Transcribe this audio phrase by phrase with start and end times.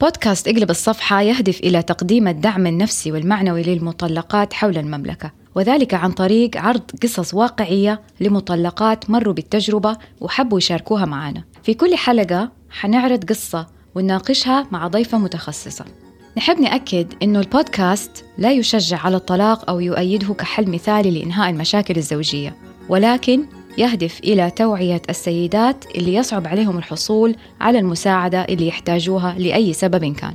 [0.00, 6.56] بودكاست إقلب الصفحة يهدف إلى تقديم الدعم النفسي والمعنوي للمطلقات حول المملكة وذلك عن طريق
[6.56, 14.66] عرض قصص واقعية لمطلقات مروا بالتجربة وحبوا يشاركوها معنا في كل حلقة حنعرض قصة ونناقشها
[14.70, 15.84] مع ضيفة متخصصة.
[16.36, 22.56] نحب نأكد أنه البودكاست لا يشجع على الطلاق أو يؤيده كحل مثالي لإنهاء المشاكل الزوجية
[22.88, 23.46] ولكن
[23.78, 30.34] يهدف إلى توعية السيدات اللي يصعب عليهم الحصول على المساعدة اللي يحتاجوها لأي سبب كان.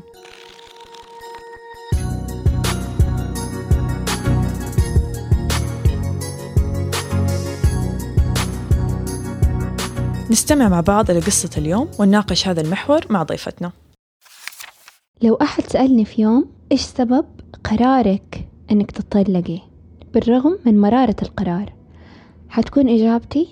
[10.32, 13.72] نستمع مع بعض لقصة اليوم ونناقش هذا المحور مع ضيفتنا.
[15.22, 17.26] لو أحد سألني في يوم إيش سبب
[17.64, 19.60] قرارك أنك تطلقي
[20.14, 21.81] بالرغم من مرارة القرار.
[22.52, 23.48] حتكون إجابتي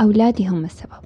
[0.00, 1.02] أولادي هم السبب.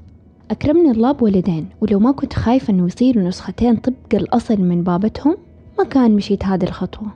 [0.51, 5.37] أكرمني الله بولدين ولو ما كنت خايفة أنه يصيروا نسختين طبق الأصل من بابتهم
[5.79, 7.09] ما كان مشيت هذه الخطوة.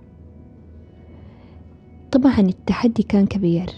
[2.13, 3.71] طبعا التحدي كان كبير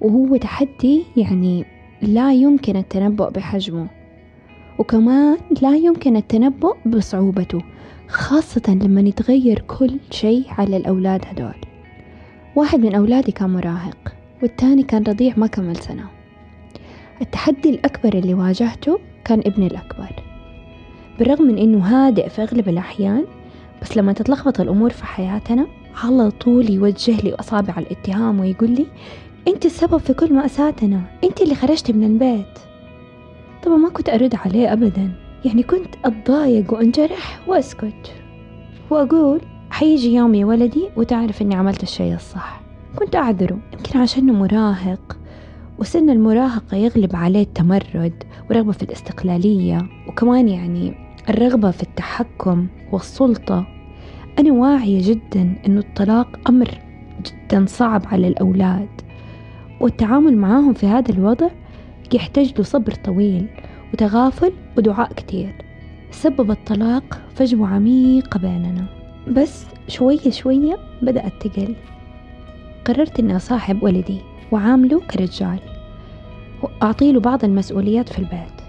[0.00, 1.64] وهو تحدي يعني
[2.02, 3.86] لا يمكن التنبؤ بحجمه
[4.78, 7.62] وكمان لا يمكن التنبؤ بصعوبته
[8.08, 11.54] خاصة لما يتغير كل شيء على الأولاد هدول
[12.56, 14.21] واحد من أولادي كان مراهق.
[14.42, 16.04] والتاني كان رضيع ما كمل سنة.
[17.22, 20.08] التحدي الأكبر اللي واجهته كان ابني الأكبر.
[21.18, 23.24] بالرغم من إنه هادئ في أغلب الأحيان
[23.82, 25.66] بس لما تتلخبط الأمور في حياتنا
[26.04, 28.86] على طول يوجه لي أصابع الاتهام ويقول لي
[29.48, 32.58] أنت السبب في كل مأساتنا أنت اللي خرجت من البيت.
[33.62, 35.12] طبعا ما كنت أرد عليه أبدا.
[35.44, 38.12] يعني كنت أتضايق وأنجرح وأسكت.
[38.90, 39.40] وأقول
[39.70, 42.61] حيجي يوم يا ولدي وتعرف إني عملت الشيء الصح.
[42.96, 45.18] كنت أعذره يمكن عشانه مراهق.
[45.78, 50.94] وسن المراهقة يغلب عليه التمرد ورغبة في الاستقلالية وكمان يعني
[51.28, 53.66] الرغبة في التحكم والسلطة.
[54.38, 56.78] أنا واعية جدا أنه الطلاق أمر
[57.26, 58.88] جدا صعب على الأولاد
[59.80, 61.48] والتعامل معاهم في هذا الوضع
[62.14, 63.46] يحتاج له صبر طويل
[63.92, 65.54] وتغافل ودعاء كتير.
[66.10, 68.86] سبب الطلاق فجوة عميقة بيننا.
[69.28, 71.76] بس شوية شوية بدأت تقل.
[72.84, 74.20] قررت أني أصاحب ولدي
[74.52, 75.58] وعامله كرجال
[76.62, 78.62] وأعطيله بعض المسؤوليات في البيت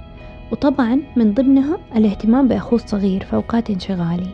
[0.52, 4.30] وطبعا من ضمنها الاهتمام بأخوه الصغير في أوقات انشغالي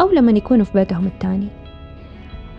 [0.00, 1.48] أو لما يكونوا في بيتهم التاني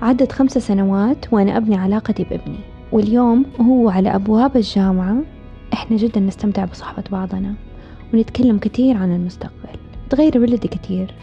[0.01, 2.59] عدت خمس سنوات وأنا أبني علاقتي بابني
[2.91, 5.17] واليوم وهو على أبواب الجامعة.
[5.73, 7.53] إحنا جدا نستمتع بصحبة بعضنا
[8.13, 11.13] ونتكلم كثير عن المستقبل تغير ولدي كثير.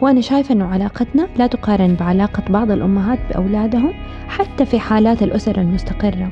[0.00, 3.92] وأنا شايفة أنه علاقتنا لا تقارن بعلاقة بعض الأمهات بأولادهم
[4.28, 6.30] حتى في حالات الأسر المستقرة.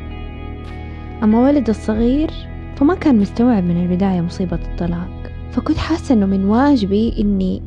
[1.22, 2.30] أما ولد الصغير
[2.76, 5.08] فما كان مستوعب من البداية مصيبة الطلاق.
[5.52, 7.62] فكنت حاسة أنه من واجبي أني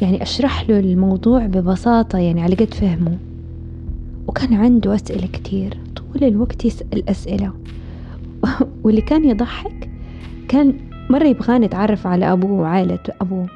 [0.00, 3.18] يعني أشرح له الموضوع ببساطة يعني على قد فهمه.
[4.26, 5.76] وكان عنده أسئلة كتير.
[5.96, 7.52] طول الوقت يسأل أسئلة.
[8.84, 9.90] واللي كان يضحك
[10.48, 10.74] كان
[11.10, 13.55] مرة يبغاني أتعرف على أبوه وعائلة أبوه.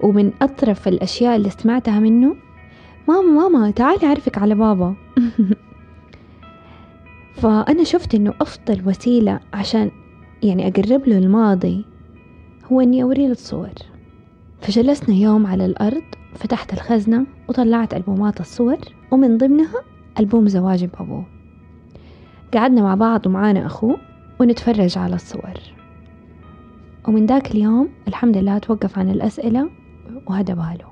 [0.00, 2.36] ومن أطرف الأشياء اللي سمعتها منه
[3.08, 4.94] ماما ماما تعالي أعرفك على بابا.
[7.40, 9.90] فأنا شفت إنه أفضل وسيلة عشان
[10.42, 11.84] يعني أقرب له الماضي
[12.72, 13.70] هو إني أوري له الصور.
[14.60, 16.02] فجلسنا يوم على الأرض
[16.34, 18.78] فتحت الخزنة وطلعت ألبومات الصور
[19.10, 19.82] ومن ضمنها
[20.18, 21.24] ألبوم زواجي بأبوه
[22.54, 23.96] قعدنا مع بعض ومعانا أخوه
[24.40, 25.60] ونتفرج على الصور.
[27.08, 29.70] ومن ذاك اليوم الحمد لله توقف عن الأسئلة
[30.26, 30.88] وهدى باله.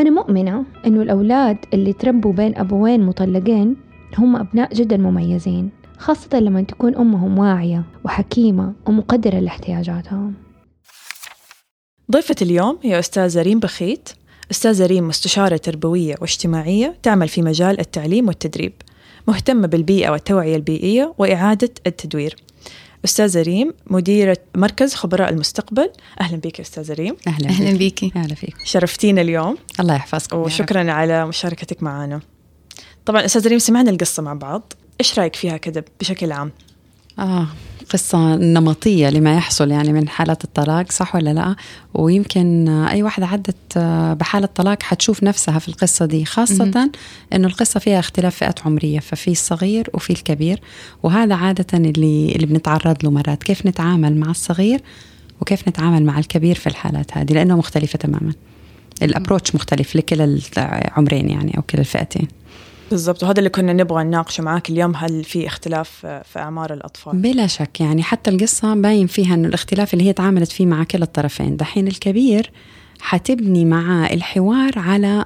[0.00, 3.76] أنا مؤمنة إنه الأولاد اللي تربوا بين أبوين مطلقين
[4.18, 10.34] هم أبناء جدا مميزين خاصة لما تكون أمهم واعية وحكيمة ومقدرة لاحتياجاتهم.
[12.12, 14.08] ضيفة اليوم هي أستاذة ريم بخيت.
[14.50, 18.72] أستاذة ريم مستشارة تربوية واجتماعية تعمل في مجال التعليم والتدريب
[19.28, 22.36] مهتمة بالبيئة والتوعية البيئية وإعادة التدوير.
[23.04, 25.90] أستاذة ريم مديرة مركز خبراء المستقبل.
[26.20, 27.16] أهلا بك أستاذة ريم.
[27.26, 28.12] أهلا, أهلا بيكي.
[28.16, 28.56] أهلا فيك.
[28.64, 29.56] شرفتينا اليوم.
[29.80, 32.20] الله يحفظكم وشكرا على مشاركتك معنا.
[33.06, 34.72] طبعا أستاذة ريم سمعنا القصة مع بعض.
[35.00, 36.52] إيش رأيك فيها كذا بشكل عام؟
[37.18, 37.46] آه.
[37.92, 41.56] قصة نمطية لما يحصل يعني من حالات الطلاق صح ولا لا؟
[41.94, 43.78] ويمكن أي واحدة عدت
[44.20, 46.90] بحالة طلاق حتشوف نفسها في القصة دي خاصة
[47.32, 50.60] أنه القصة فيها اختلاف فئات عمرية ففي الصغير وفي الكبير
[51.02, 54.80] وهذا عادة اللي, اللي بنتعرض له مرات كيف نتعامل مع الصغير
[55.40, 58.32] وكيف نتعامل مع الكبير في الحالات هذه؟ لأنه مختلفة تماما.
[59.02, 62.28] الابروتش مختلف لكلا العمرين يعني أو كلا الفئتين.
[62.90, 67.46] بالضبط وهذا اللي كنا نبغى نناقشه معك اليوم هل في اختلاف في أعمار الأطفال؟ بلا
[67.46, 71.56] شك يعني حتى القصة باين فيها إنه الاختلاف اللي هي تعاملت فيه مع كلا الطرفين.
[71.56, 72.50] دحين الكبير
[73.00, 75.24] حتبني معاه الحوار على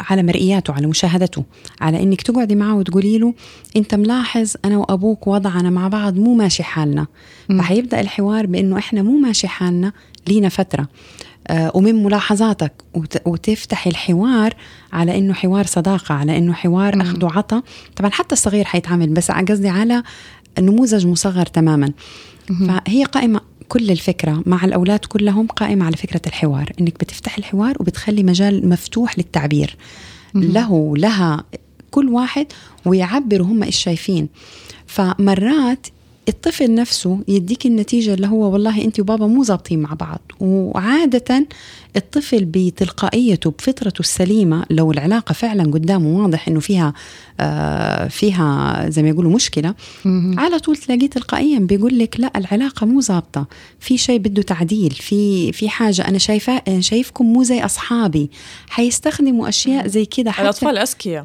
[0.00, 1.44] على مرئياته على مشاهدته
[1.80, 3.34] على إنك تقعدي معه وتقولي له
[3.76, 7.06] أنت ملاحظ أنا وأبوك وضعنا مع بعض مو ماشي حالنا.
[7.58, 9.92] فحيبدأ الحوار بإنه إحنا مو ماشي حالنا
[10.28, 10.88] لينا فترة.
[11.50, 12.72] ومن ملاحظاتك
[13.24, 14.54] وتفتحي الحوار
[14.92, 17.62] على إنه حوار صداقة على إنه حوار أخذ وعطى
[17.96, 20.02] طبعا حتى الصغير حيتعامل بس قصدي على
[20.58, 21.92] نموذج مصغر تماما.
[22.48, 28.22] فهي قائمة كل الفكرة مع الأولاد كلهم قائمة على فكرة الحوار إنك بتفتح الحوار وبتخلي
[28.22, 29.76] مجال مفتوح للتعبير.
[30.34, 31.44] له لها
[31.90, 32.46] كل واحد
[32.84, 34.28] ويعبروا هم إيش شايفين.
[34.86, 35.86] فمرات
[36.28, 40.20] الطفل نفسه يديك النتيجة اللي هو والله أنت وبابا مو ظابطين مع بعض.
[40.40, 41.46] وعادة
[41.96, 46.92] الطفل بتلقائيته بفطرته السليمة لو العلاقة فعلا قدامه واضح أنه فيها
[47.40, 49.74] آه فيها زي ما يقولوا مشكلة
[50.38, 53.46] على طول تلاقيه تلقائيا بيقول لك لا العلاقة مو ظابطة
[53.80, 58.30] في شيء بده تعديل في في حاجة أنا شايفة شايفكم مو زي أصحابي
[58.68, 60.66] حيستخدموا أشياء زي كده حتى أذكياء.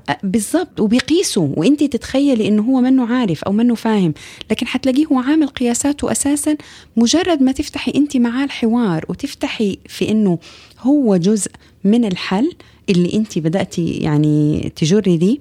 [0.09, 4.13] آه، بالضبط وبيقيسوا وأنت تتخيلي أنه هو منه عارف أو منه فاهم
[4.51, 6.57] لكن حتلاقيه هو عامل قياساته أساسا
[6.97, 10.39] مجرد ما تفتحي أنت معاه الحوار وتفتحي في أنه
[10.79, 11.51] هو جزء
[11.83, 12.51] من الحل
[12.89, 15.37] اللي انت بدأتي يعني تجري ليه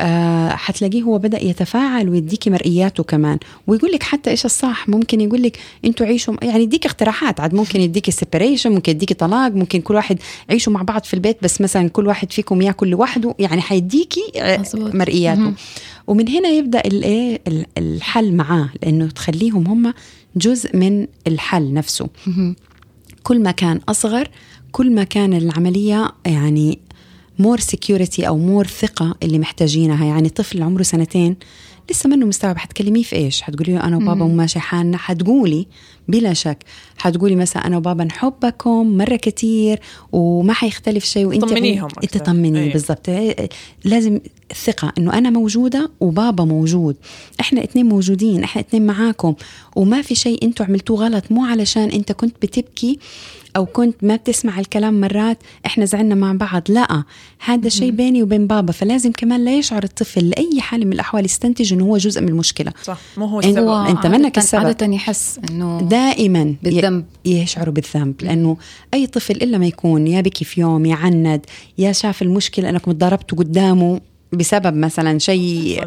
[0.00, 3.38] آه حتلاقيه هو بدأ يتفاعل ويديكي مرئياته كمان.
[3.66, 7.40] ويقول لك حتى إيش الصح؟ ممكن يقول لك أنتوا عيشوا يعني يديك اقتراحات.
[7.40, 10.18] عاد ممكن يديكي سيبريشن ممكن يديكي طلاق ممكن كل واحد
[10.50, 13.34] عيشوا مع بعض في البيت بس مثلا كل واحد فيكم ياكل لوحده.
[13.38, 15.52] يعني حيديكي آه، مرئياته.
[16.06, 17.40] ومن هنا يبدأ الايه
[17.78, 19.94] الحل معاه لأنه تخليهم هم
[20.36, 22.08] جزء من الحل نفسه.
[23.22, 24.28] كل ما كان أصغر
[24.72, 26.78] كل ما كان العملية يعني
[27.38, 30.04] more security أو more ثقة اللي محتاجينها.
[30.06, 31.36] يعني طفل عمره سنتين
[31.90, 34.96] لسه منه مستوعب حتكلميه في إيش؟ حتقولي له أنا وبابا ماشي حالنا.
[34.96, 35.66] حتقولي
[36.08, 36.58] بلا شك
[36.98, 39.80] حتقولي مثلا أنا وبابا نحبكم مرة كتير
[40.12, 42.72] وما حيختلف شيء وإنت تطمنيهم تطمني أيه.
[42.72, 43.10] بالضبط.
[43.84, 44.20] لازم
[44.50, 46.96] الثقه إنه أنا موجودة وبابا موجود.
[47.40, 49.34] إحنا اثنين موجودين إحنا اثنين معاكم.
[49.76, 52.98] وما في شيء أنتم عملتوه غلط مو علشان إنت كنت بتبكي
[53.56, 56.62] أو كنت ما بتسمع الكلام مرات إحنا زعلنا مع بعض.
[56.68, 57.04] لا
[57.44, 58.72] هذا شيء بيني وبين بابا.
[58.72, 62.72] فلازم كمان لا يشعر الطفل لأي حال من الأحوال يستنتج إنه هو جزء من المشكلة.
[62.82, 63.68] صح مو هو السبب.
[63.68, 64.66] أنت منك السبب.
[64.66, 67.04] عادة يحس إنه دائما بالذنب.
[67.24, 68.56] يشعر بالذنب لأنه
[68.94, 71.40] أي طفل إلا ما يكون يا بكي في يوم يعند
[71.78, 74.00] يا شاف المشكلة انكم ضربتوا قدامه
[74.32, 75.84] بسبب مثلا شيء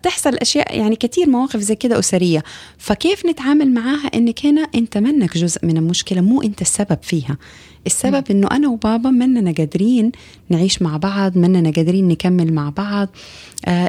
[0.00, 2.44] بتحصل أشياء يعني كثير مواقف زي كده أسرية.
[2.78, 7.38] فكيف نتعامل معاها؟ انك هنا أنت منك جزء من المشكلة مو أنت السبب فيها.
[7.86, 10.12] السبب إنه أنا وبابا مننا قادرين
[10.48, 13.08] نعيش مع بعض مننا قادرين نكمل مع بعض.
[13.66, 13.88] آه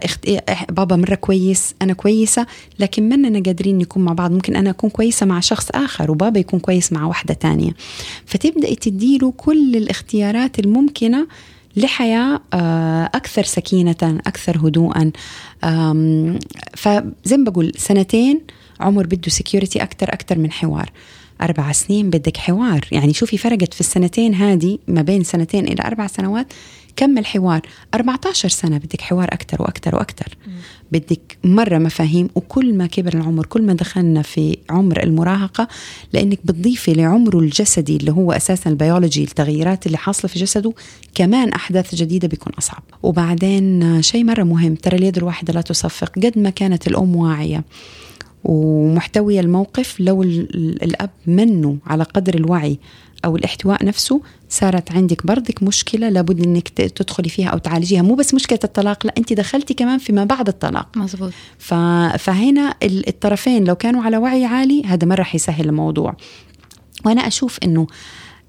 [0.70, 2.48] بابا مرة كويس أنا كويسة
[2.80, 4.32] لكن مننا قادرين نكون مع بعض.
[4.32, 7.72] ممكن أنا أكون كويسة مع شخص آخر وبابا يكون كويس مع واحدة تانية.
[8.26, 11.28] فتبداي تديله كل الاختيارات الممكنة
[11.76, 15.12] لحياة آه، أكثر سكينة أكثر هدوءا.
[16.76, 18.42] فزي ما بقول سنتين
[18.80, 20.92] عمر بده سكيورتي أكثر أكثر من حوار.
[21.42, 22.88] أربع سنين بدك حوار.
[22.92, 26.54] يعني شوفي فرقت في السنتين هذه ما بين سنتين إلى أربع سنوات
[26.96, 27.62] كم الحوار؟
[27.94, 30.38] 14 سنة بدك حوار أكثر وأكثر وأكثر
[30.92, 35.68] بدك مرة مفاهيم وكل ما كبر العمر كل ما دخلنا في عمر المراهقة
[36.14, 40.74] لأنك بتضيفي لعمره الجسدي اللي هو أساسا البيولوجي التغييرات اللي حاصلة في جسده
[41.16, 42.84] كمان أحداث جديدة بيكون أصعب.
[43.04, 46.12] وبعدين شيء مرة مهم ترى اليد الواحدة لا تصفق.
[46.15, 47.63] قد ما كانت الأم واعية
[48.44, 52.80] ومحتوية الموقف لو الأب منه على قدر الوعي
[53.25, 58.01] أو الإحتواء نفسه صارت عندك برضك مشكلة لابد أنك تدخلي فيها أو تعالجيها.
[58.01, 60.98] مو بس مشكلة الطلاق لا أنت دخلتي كمان فيما بعد الطلاق.
[60.98, 61.74] مزبوط ف...
[62.18, 66.16] فهنا الطرفين لو كانوا على وعي عالي هذا مرة حيسهل الموضوع.
[67.06, 67.88] وأنا أشوف أنه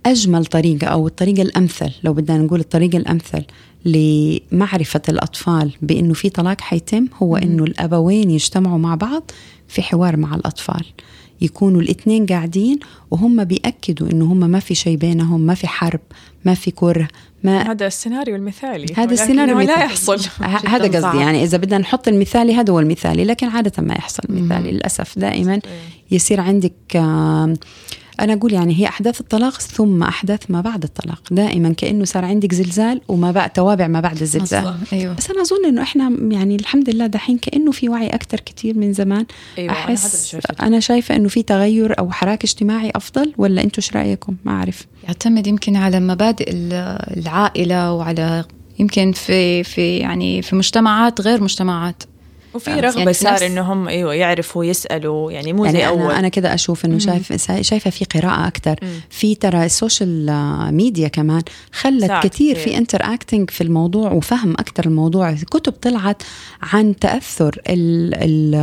[0.07, 3.45] أجمل طريقة أو الطريقة الأمثل لو بدنا نقول الطريقة الأمثل
[3.85, 9.31] لمعرفة الأطفال بأنه في طلاق حيتم هو أنه الأبوين يجتمعوا مع بعض
[9.69, 10.85] في حوار مع الأطفال.
[11.43, 12.79] يكونوا الاثنين قاعدين
[13.11, 16.01] وهم بيأكدوا إنه هم ما في شيء بينهم ما في حرب
[16.45, 17.09] ما في كره
[17.45, 18.87] ما هذا السيناريو المثالي.
[18.97, 19.79] هذا السيناريو المثالي.
[19.79, 20.19] لا يحصل
[20.67, 24.73] هذا قصدي يعني إذا بدنا نحط المثالي هذا هو المثالي لكن عادة ما يحصل مثالي
[24.73, 25.19] للأسف.
[25.19, 25.61] دائما
[26.11, 26.73] يصير عندك
[28.21, 31.23] أنا أقول يعني هي أحداث الطلاق ثم أحداث ما بعد الطلاق.
[31.31, 34.75] دائما كأنه صار عندك زلزال وما بعد توابع ما بعد الزلزال.
[34.93, 35.15] أيوة.
[35.15, 38.93] بس أنا أظن إنه إحنا يعني الحمد لله دحين كأنه في وعي أكثر كثير من
[38.93, 39.27] زمان.
[39.59, 43.97] أيوة أحس أنا, أنا شايفة إنه في تغير أو حراك اجتماعي أفضل ولا أنتم إيش
[43.97, 44.87] رأيكم؟ ما أعرف.
[45.05, 46.51] يعتمد يمكن على مبادئ
[47.17, 48.45] العائلة وعلى
[48.79, 52.03] يمكن في في يعني في مجتمعات غير مجتمعات.
[52.55, 56.03] وفي رغبة يعني في صار نفس- إنهم أيوه يعرفوا يسألوا يعني مو زي يعني أول.
[56.11, 58.77] أنا أنا كده أشوف إنه شايف شايفة في قراءة أكثر
[59.11, 60.27] في ترى ال social
[60.75, 61.43] media كمان
[61.73, 62.57] خلت كثير.
[62.57, 65.33] في interacting في الموضوع وفهم أكثر الموضوع.
[65.33, 66.23] كتب طلعت
[66.63, 68.55] عن تأثر ال ال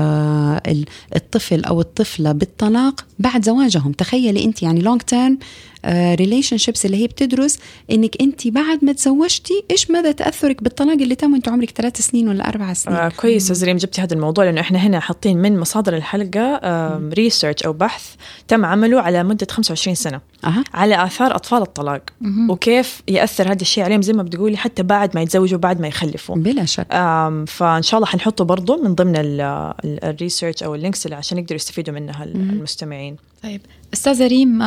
[0.67, 3.91] ال الطفل أو الطفلة بالطلاق بعد زواجهم.
[3.91, 5.38] تخيلي أنت يعني long term
[5.86, 7.59] relationships اللي هي بتدرس
[7.91, 12.29] إنك أنت بعد ما تزوجتي إيش مدى تأثرك بالطلاق اللي تم وأنت عمرك ثلاث سنين
[12.29, 15.59] ولا أربع سنين؟ آه كويس أستاذ ريم جبتي هذا الموضوع لأنه إحنا هنا حاطين من
[15.59, 16.59] مصادر الحلقة
[17.13, 18.15] research أو بحث
[18.48, 20.21] تم عمله على مدة 25 سنة.
[20.45, 20.63] أها.
[20.74, 22.01] على آثار أطفال الطلاق.
[22.50, 26.36] وكيف يأثر هذا الشيء عليهم؟ زي ما بتقولي حتى بعد ما يتزوجوا بعد ما يخلفوا.
[26.36, 26.88] بلا شك.
[26.91, 29.13] آم، فإن شاء الله حنحطه برضه من ضمن
[29.86, 33.15] ال research أو ال links اللي عشان يقدروا يستفيدوا منها المستمعين.
[33.43, 33.62] طيب.
[33.93, 34.58] أستاذة ريم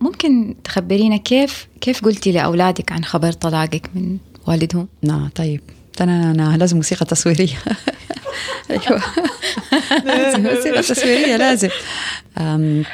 [0.00, 5.60] ممكن تخبرينا كيف كيف قلتي لأولادك عن خبر طلاقك من والدهم؟ نا طيب.
[6.00, 7.54] أنا, أنا لازم موسيقى تصويرية.
[8.70, 9.02] أيوة.
[10.04, 11.68] لازم موسيقى تصويرية لازم.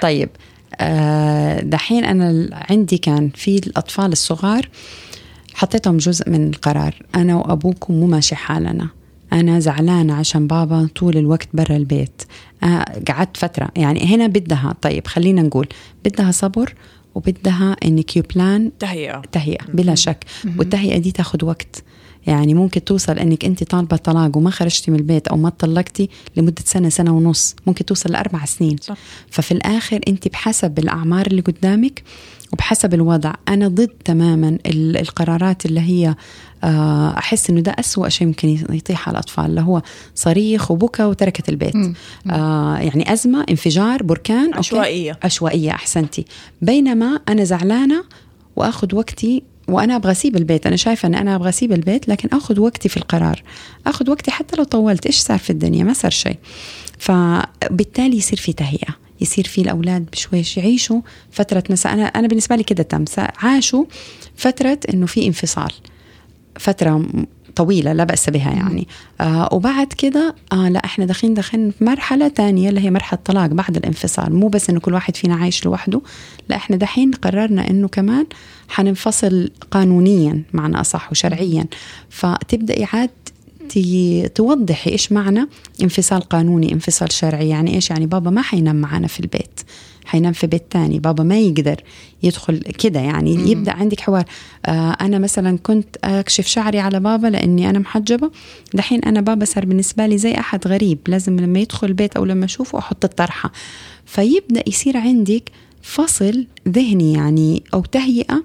[0.03, 0.29] طيب.
[0.81, 4.69] أه دحين ال- عندي كان في الأطفال الصغار
[5.55, 6.95] حطيتهم جزء من القرار.
[7.15, 8.89] أنا وأبوكم مو ماشي حالنا.
[9.33, 12.23] أنا زعلانة عشان بابا طول الوقت برا البيت.
[12.63, 13.69] أه قعدت فترة.
[13.77, 15.69] يعني هنا بدها طيب خلينا نقول
[16.05, 16.75] بدها صبر
[17.15, 19.23] وبدها انك you plan تهيئة.
[19.33, 20.25] تهيئة بلا شك.
[20.59, 21.83] والتهيئة دي تاخد وقت.
[22.27, 26.63] يعني ممكن توصل إنك أنت طالبة طلاق وما خرجتي من البيت أو ما طلقتي لمدة
[26.65, 28.97] سنة سنة ونص ممكن توصل لأربع سنين صح.
[29.31, 32.03] ففي الآخر أنت بحسب الأعمار اللي قدامك
[32.53, 36.15] وبحسب الوضع أنا ضد تماما ال- القرارات اللي هي
[36.65, 39.83] آه، أحس إنه ده أسوأ شيء ممكن يطيح على الأطفال اللي هو
[40.15, 41.75] صريخ وبكى وتركت البيت
[42.31, 45.19] آه يعني أزمة انفجار بركان أوكي؟ عشوائية.
[45.23, 46.25] عشوائية أحسنتي
[46.63, 48.05] بينما أنا زعلانة
[48.57, 52.61] وأخذ وقتي وأنا أبغى أسيب البيت أنا شايفة أن أنا أبغى أسيب البيت لكن أخذ
[52.61, 53.43] وقتي في القرار.
[53.87, 56.37] أخذ وقتي حتى لو طولت إيش صار في الدنيا؟ ما صار شيء.
[56.99, 62.63] فبالتالي يصير في تهيئة يصير في الأولاد بشويش يعيشوا فترة مثلا أنا أنا بالنسبة لي
[62.63, 63.85] كده تم عاشوا
[64.37, 65.73] فترة إنه في انفصال
[66.59, 67.07] فترة
[67.57, 68.89] طويلة لا بأس بها يعني.
[69.21, 73.47] آه وبعد كده آه لا إحنا داخلين داخلين في مرحلة تانية اللي هي مرحلة طلاق
[73.47, 74.35] بعد الانفصال.
[74.35, 76.01] مو بس إنه كل واحد فينا عايش لوحده
[76.49, 78.27] لا إحنا دحين قررنا إنه كمان
[78.69, 81.67] حننفصل قانونيا معنى أصح وشرعيا.
[82.11, 83.13] فتبدأ إعادة
[83.69, 85.47] تي- توضحي إيش معنى
[85.83, 87.49] انفصال قانوني انفصال شرعي.
[87.49, 89.56] يعني إيش؟ يعني بابا ما حينام معنا في البيت.
[90.07, 90.99] حينام في بيت تاني.
[90.99, 91.83] بابا ما يقدر
[92.23, 93.47] يدخل كده يعني مم.
[93.47, 94.25] يبدأ عندك حوار.
[94.67, 98.31] آه أنا مثلا كنت أكشف شعري على بابا لأني أنا محجبة.
[98.75, 100.99] دحين أنا بابا صار بالنسبة لي زي أحد غريب.
[101.09, 103.53] لازم لما يدخل البيت أو لما أشوفه أحط الطرحة.
[104.07, 105.51] فيبدأ يصير عندك
[105.83, 108.45] فصل ذهني يعني أو تهيئة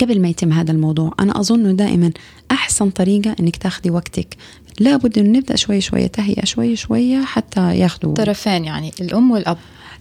[0.00, 1.14] قبل ما يتم هذا الموضوع.
[1.20, 2.12] أنا أظن دائما
[2.50, 4.36] أحسن طريقة أنك تاخذي وقتك.
[4.80, 9.58] لابد أن نبدأ شوي شوية تهيئة شوي شوية حتى ياخذوا طرفين يعني الأم والأب.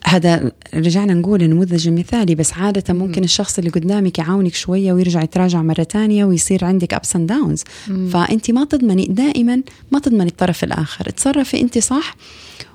[0.07, 5.61] هذا رجعنا نقول النموذج المثالي بس عادة ممكن الشخص اللي قدامك يعاونك شوية ويرجع يتراجع
[5.61, 7.63] مرة تانية ويصير عندك ups and downs
[8.11, 11.09] فأنت ما تضمني دائما ما تضمني الطرف الآخر.
[11.09, 12.15] تصرفي أنت صح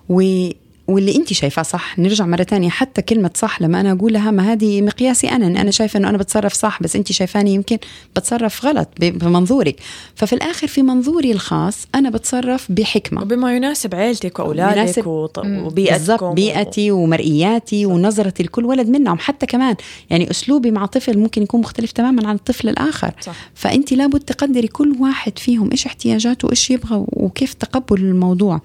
[0.08, 0.48] و
[0.90, 1.98] واللي انت شايفاه صح.
[1.98, 2.68] نرجع مرة تانية.
[2.70, 5.46] حتى كلمة صح لما أنا أقول لها ما هذه مقياسي أنا.
[5.46, 7.78] إن أنا شايفة إنه أنا بتصرف صح بس انت شايفاني يمكن
[8.16, 9.76] بتصرف غلط بمنظورك.
[10.14, 13.22] ففي الآخر في منظوري الخاص أنا بتصرف بحكمة.
[13.22, 19.18] وبما يناسب عيلتك وأولادك يناسب- وط- وبيئتكم بيئتي ومرئياتي ونظرتي لكل ولد منهم.
[19.18, 19.76] حتى كمان
[20.10, 23.12] يعني أسلوبي مع طفل ممكن يكون مختلف تماما عن الطفل الآخر.
[23.20, 23.34] صح.
[23.54, 28.60] فانت لابد تقدري كل واحد فيهم إيش احتياجاته وايش يبغى وكيف تقبل الموضوع.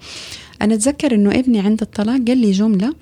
[0.62, 2.94] أنا أتذكر إنه ابني عند الطلاق قال لي جملة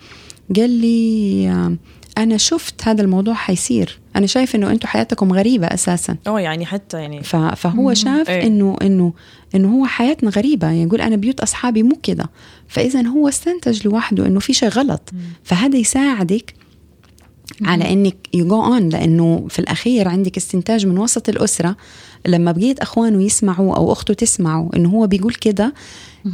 [0.57, 1.77] قال لي آه،
[2.19, 3.99] أنا شفت هذا الموضوع حيصير.
[4.17, 6.17] أنا شايف إنه أنتم حياتكم غريبة أساسا.
[6.27, 8.47] آه يعني حتى يعني فهو شاف إيه.
[8.47, 9.13] إنه إنه
[9.55, 10.67] إنه هو حياتنا غريبة.
[10.67, 12.31] يعني يقول أنا بيوت أصحابي مو كده.
[12.69, 15.11] فاذا هو استنتج لوحده إنه في شيء غلط.
[15.43, 16.55] فهذا يساعدك
[17.63, 21.77] على إنك you go on لأنه في الأخير عندك استنتاج من وسط الأسرة.
[22.27, 25.75] لما بقيت أخوانه يسمعوا أو أخته تسمعوا إنه هو بيقول كده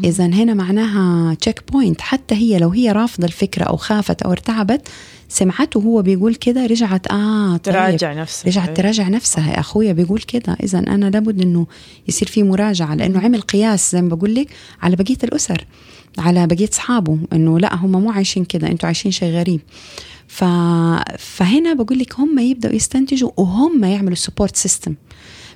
[0.05, 4.89] إذا هنا معناها checkpoint حتى هي لو هي رافضة الفكرة أو خافت أو ارتعبت
[5.29, 7.75] سمعته هو بيقول كده رجعت آه طيب.
[7.75, 8.51] تراجع نفسها.
[8.51, 9.53] رجعت تراجع نفسها.
[9.53, 10.57] أخويا بيقول كده.
[10.63, 11.67] إذا أنا لابد إنه
[12.09, 14.49] يصير في مراجعة لأنه عمل قياس زي ما بقول لك
[14.83, 15.65] على بقية الأسر
[16.19, 19.61] على بقية أصحابه إنه لا هم مو عايشين كده أنتوا عايشين شيء غريب.
[20.29, 20.45] ف...
[21.19, 24.95] فهنا بقول لك هم يبدأوا يستنتجوا وهم يعملوا support system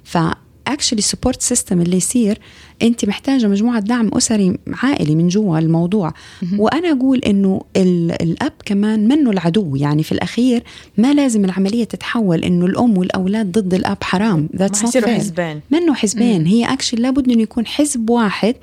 [0.05, 0.19] ف
[0.67, 2.39] actually support system اللي يصير
[2.83, 6.13] أنت محتاجة مجموعة دعم أسري عائلي من جوا الموضوع.
[6.59, 9.77] وأنا أقول إنه ال- الأب كمان منه العدو.
[9.77, 10.63] يعني في الأخير
[10.99, 14.49] ما لازم العملية تتحول إنه الأم والأولاد ضد الأب حرام.
[14.87, 15.19] حيصيروا fair.
[15.21, 18.55] حزبين منه حزبين هي اكشلي لابد إنه يكون حزب واحد.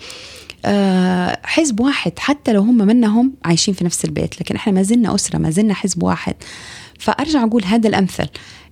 [0.65, 2.11] آه، حزب واحد.
[2.19, 4.41] حتى لو هم منهم عايشين في نفس البيت.
[4.41, 6.35] لكن إحنا ما زلنا أسرة ما زلنا حزب واحد.
[6.99, 8.27] فأرجع أقول هذا الأمثل.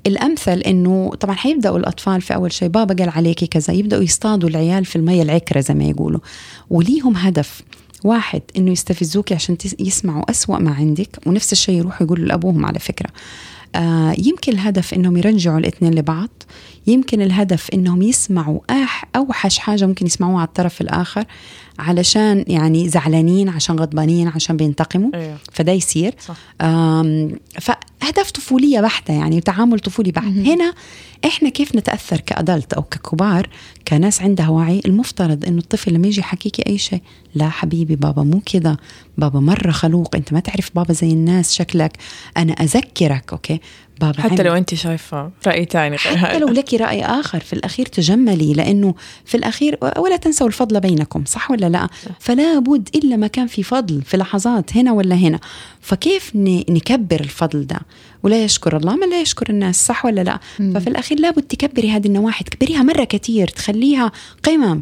[0.08, 4.86] الأمثل إنه طبعا حيبدأوا الأطفال في أول شيء بابا قال عليكي كذا يبدأوا يصطادوا العيال
[4.86, 6.20] في المية العكرة زي ما يقولوا.
[6.70, 7.62] وليهم هدف
[8.04, 13.10] واحد إنه يستفزوك عشان يسمعوا أسوأ ما عندك ونفس الشيء يروحوا يقولوا لأبوهم على فكرة.
[13.76, 16.30] آه يمكن الهدف إنهم يرجعوا الإثنين لبعض
[16.88, 21.26] يمكن الهدف إنهم يسمعوا أح أوحش حاجة ممكن يسمعوها على الطرف الآخر
[21.80, 25.10] علشان يعني زعلانين عشان غضبانين عشان بينتقموا.
[25.14, 25.38] أيوه.
[25.54, 26.16] فده يصير.
[26.20, 26.36] صح.
[27.60, 30.26] فاهداف طفولية بحتة يعني تعامل طفولي بحت.
[30.26, 30.74] هنا
[31.26, 33.50] إحنا كيف نتأثر كأدلت أو ككبار؟
[33.88, 37.02] كناس عندها وعي المفترض إنه الطفل لما يجي يحكيكي أي شيء
[37.36, 38.78] لا حبيبي بابا مو كذا
[39.18, 41.98] بابا مرة خلوق أنت ما تعرف بابا زي الناس شكلك
[42.38, 43.32] أنا أذكرك.
[43.32, 43.60] أوكي؟
[44.02, 48.54] بابا حتى لو أنت شايفة رأي ثاني حتى لو لك رأي آخر في الأخير تجملي
[48.54, 51.88] لأنه في الأخير ولا تنسوا الفضل بينكم صح ولا لا؟
[52.20, 55.40] فلا بد إلا ما كان في فضل في لحظات هنا ولا هنا.
[55.82, 57.80] فكيف نكبر الفضل ده؟
[58.24, 60.40] ولا يشكر الله من لا يشكر الناس صح ولا لا.
[60.58, 64.12] ففي الأخير لابد تكبري هذه النواحي تكبريها مرة كثير تخليها
[64.44, 64.82] قمم.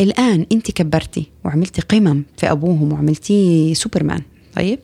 [0.00, 4.22] الآن أنت كبرتي وعملتي قمم في أبوهم وعملتي سوبرمان
[4.56, 4.78] طيب؟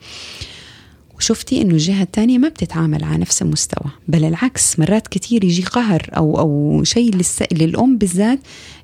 [1.20, 6.10] وشفتي إنه الجهة الثانية ما بتتعامل على نفس المستوى بل العكس مرات كثير يجي قهر
[6.16, 7.42] أو أو شيء للس...
[7.52, 8.38] للأم بالذات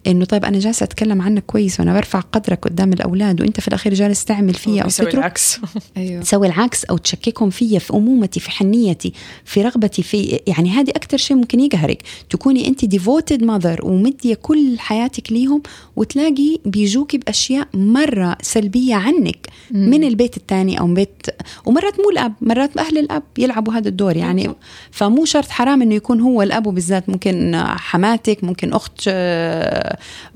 [0.07, 3.95] إنه طيب أنا جالسة أتكلم عنك كويس وأنا برفع قدرك قدام الأولاد وأنت في الأخير
[3.95, 5.61] جالس تعمل فيا أو تسوي العكس.
[5.97, 6.23] أيوه.
[6.23, 9.13] تسوي العكس أو تشككهم فيا في أمومتي في حنيتي
[9.45, 12.03] في رغبتي في يعني هذه أكثر شيء ممكن يقهرك.
[12.31, 15.63] تكوني أنت devoted mother ومدية كل حياتك ليهم
[15.97, 19.49] وتلاقي بيجوكي بأشياء مرة سلبية عنك.
[19.71, 21.27] من البيت الثاني أو بيت
[21.67, 24.55] ومرات مو الأب مرات أهل الأب يلعبوا هذا الدور يعني.
[24.91, 29.09] فمو شرط حرام إنه يكون هو الأب بالذات ممكن حماتك ممكن أخت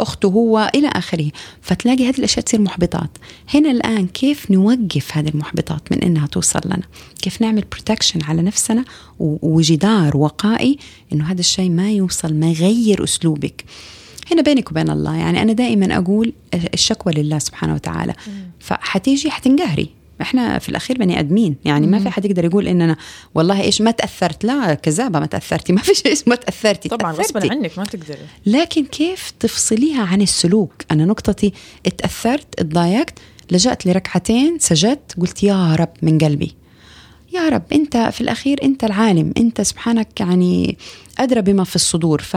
[0.00, 1.30] أخته هو إلى آخره.
[1.62, 3.10] فتلاقي هذه الأشياء تصير محبطات.
[3.54, 6.82] هنا الآن كيف نوقف هذه المحبطات من إنها توصل لنا؟
[7.22, 8.84] كيف نعمل بروتكشن على نفسنا
[9.18, 10.78] وجدار وقائي
[11.12, 13.64] إنه هذا الشيء ما يوصل ما يغير أسلوبك؟
[14.32, 16.32] هنا بينك وبين الله يعني أنا دائما أقول
[16.74, 18.14] الشكوى لله سبحانه وتعالى.
[18.60, 19.99] فحتيجي حتنقهري.
[20.22, 21.56] إحنا في الأخير بني أدمين.
[21.64, 22.96] يعني ما في حد يقدر يقول إن أنا
[23.34, 24.44] والله إيش ما تأثرت.
[24.44, 25.72] لا كذابة ما تأثرتي.
[25.80, 26.88] ما في شيء اسمه تأثرتي.
[26.88, 28.18] طبعا غصبا عنك ما تقدري.
[28.46, 31.52] لكن كيف تفصليها عن السلوك؟ أنا نقطتي
[31.86, 33.18] اتأثرت اتضايقت
[33.50, 36.54] لجأت لركعتين سجدت قلت يا رب من قلبي.
[37.32, 39.32] يا رب أنت في الأخير أنت العالم.
[39.36, 40.78] أنت سبحانك يعني
[41.18, 42.22] أدرى بما في الصدور.
[42.22, 42.36] ف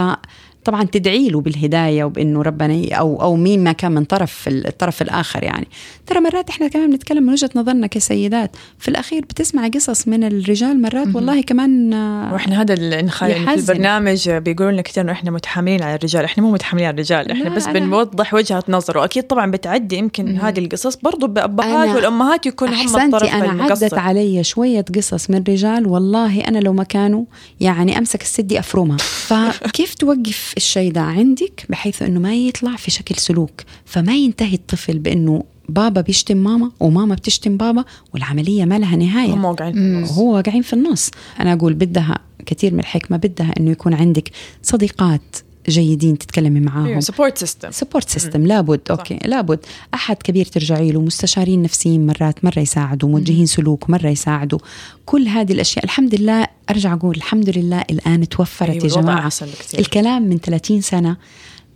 [0.65, 5.43] طبعا تدعي له بالهداية وبإنه ربنا أو أو مين ما كان من طرف الطرف الآخر
[5.43, 5.67] يعني.
[6.07, 8.55] ترى مرات إحنا كمان بنتكلم من وجهة نظرنا كسيدات.
[8.79, 11.93] في الأخير بتسمع قصص من الرجال مرات والله كمان
[12.33, 16.23] وإحنا هذا في البرنامج بيقولوا لنا كثير إنه إحنا متحاملين على الرجال.
[16.23, 20.59] إحنا مو متحاملين على الرجال إحنا بس بنوضح وجهة نظر واكيد طبعا بتعدي يمكن هذه
[20.59, 23.85] القصص برضو بأبهات والأمهات يكونوا هم الطرف أنا المقصر.
[23.85, 27.25] عدت علي شوية قصص من رجال والله أنا لو ما كانوا
[27.59, 28.97] يعني أمسك السدي أفرمها.
[28.97, 33.61] فكيف توقف الشيء ده عندك بحيث إنه ما يطلع في شكل سلوك.
[33.85, 39.33] فما ينتهي الطفل بإنه بابا بيشتم ماما وماما بتشتم بابا والعملية ما لها نهاية.
[39.33, 40.11] هم واقعين في النص.
[40.11, 41.11] هو واقعين في النص.
[41.39, 44.31] أنا أقول بدها كثير من الحكمة بدها أنه يكون عندك
[44.63, 45.37] صديقات
[45.69, 46.99] جيدين تتكلمي معاهم.
[46.99, 48.79] support system support system لابد.
[48.89, 48.95] صح.
[48.97, 49.19] okay.
[49.25, 49.59] لابد.
[49.93, 51.01] أحد كبير ترجعي له.
[51.01, 53.09] مستشارين نفسيين مرات مرة يساعدوا.
[53.09, 54.59] موجهين سلوك مرة يساعدوا.
[55.05, 55.85] كل هذه الأشياء.
[55.85, 56.47] الحمد لله.
[56.69, 59.31] أرجع أقول الحمد لله الآن توفرت أيوة يا جماعة.
[59.79, 61.17] الكلام من 30 سنة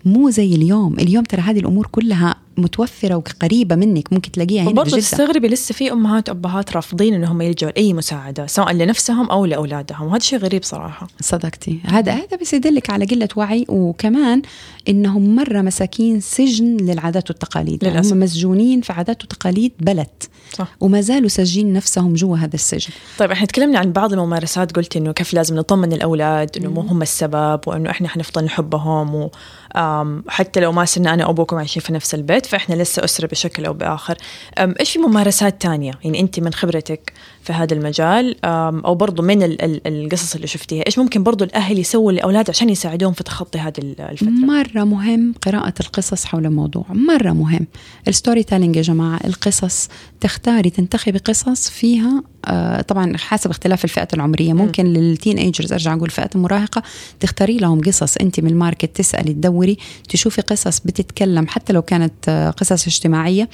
[0.05, 0.93] مو زي اليوم.
[0.99, 5.91] اليوم ترى هذه الأمور كلها متوفرة وقريبة منك ممكن تلاقيها هنا وبرضه تستغربي لسه في
[5.91, 11.07] أمهات وابهات رافضين انهم يلجوا لأي مساعدة سواء لنفسهم أو لأولادهم وهذا شيء غريب صراحة.
[11.21, 11.79] صدقتي.
[11.85, 14.41] هذا هذا بس يدلك على قلة وعي وكمان
[14.89, 17.83] إنهم مرة مساكين سجن للعادات والتقاليد.
[17.83, 18.13] يعني للأسف.
[18.13, 20.07] هم مسجونين في عادات وتقاليد بلد
[20.53, 20.75] صح.
[20.79, 22.89] وما زالوا ساجين نفسهم جوا هذا السجن.
[23.17, 27.01] طيب إحنا تكلمنا عن بعض الممارسات قلتي إنه كيف لازم نطمن الأولاد إنه مو هم
[27.01, 29.29] السبب وإنه إحنا حنفضل نحبهم
[29.75, 32.46] وحتى لو ما صرنا أنا وأبوكم عايشين في نفس البيت.
[32.47, 34.17] فاحنا لسه أسرة بشكل أو بآخر.
[34.59, 37.13] إيش في ممارسات تانية؟ يعني أنت من خبرتك
[37.47, 40.83] في هذا المجال أو برضو من القصص اللي شفتيها.
[40.85, 45.73] إيش ممكن برضو الأهل يسووا لأولاد عشان يساعدوهم في تخطي هذه الفترة؟ مرة مهم قراءة
[45.79, 46.85] القصص حول الموضوع.
[46.89, 47.67] مرة مهم.
[48.07, 49.89] ال storytelling يا جماعة القصص
[50.21, 54.53] تختاري تنتخبي قصص فيها آه طبعا حسب اختلاف الفئات العمرية.
[54.53, 56.83] ممكن لل teenagers أرجع أقول فئات المراهقة
[57.19, 59.77] تختاري لهم قصص أنت من ال market تسألي تدوري
[60.09, 63.49] تشوفي قصص بتتكلم حتى لو كانت آه، قصص اجتماعية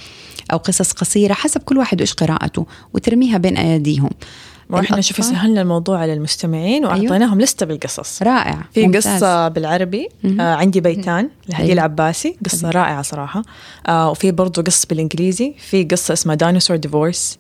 [0.51, 4.09] أو قصص قصيرة حسب كل واحد وإيش قراءته وترميها بين ايديهم
[4.69, 9.07] وإحنا شوفي سهلنا الموضوع على المستمعين وأعطيناهم لستة بالقصص رائع في ممتاز.
[9.07, 10.09] قصة بالعربي.
[10.39, 11.73] آه عندي بيتان لهديل أيوة.
[11.73, 13.41] العباسي قصة رائعة صراحة
[13.87, 17.37] آه وفي برضو قصة بالإنجليزي في قصة اسمها Dinosaurs Divorce.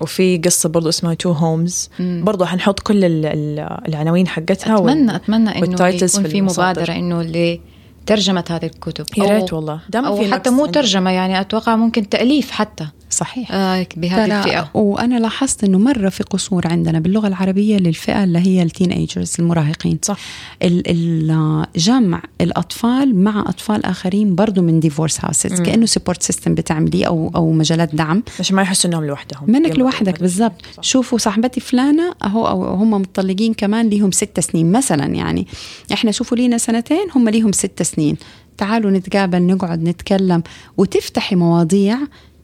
[0.00, 1.90] وفي قصة برضو اسمها Two Homes.
[2.00, 6.42] برضو حنحط كل ال- ال- العناوين حقتها وال- أتمنى أتمنى إنه يكون في.
[6.42, 10.66] مبادرة إنه لترجمة هذه الكتب يا أو- ريت والله دام أو في حتى مو.
[10.66, 13.52] ترجمة يعني أتوقع ممكن تأليف حتى صحيح.
[13.52, 14.70] آه بهذه الفئة.
[14.74, 19.98] وأنا لاحظت إنه مرة في قصور عندنا باللغة العربية للفئة اللي هي ال teenagers المراهقين.
[20.02, 20.16] صح.
[20.62, 25.60] ال- ال- جمع الأطفال مع أطفال آخرين برضو من divorce houses.
[25.60, 28.22] كأنه support system بتعمليه أو أو مجالات دعم.
[28.40, 29.50] عشان ما يحسوا إنهم لوحدهم.
[29.50, 30.20] منك لوحدك.
[30.20, 30.62] بالضبط.
[30.80, 35.46] شوفوا صاحبتي فلانة أهو أو هم مطلقين كمان ليهم ست سنين مثلا يعني.
[35.92, 38.16] إحنا شوفوا لينا سنتين هم ليهم ست سنين.
[38.58, 40.42] تعالوا نتقابل نقعد نتكلم
[40.76, 41.98] وتفتحي مواضيع